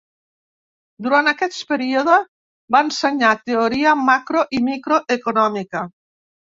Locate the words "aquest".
1.31-1.59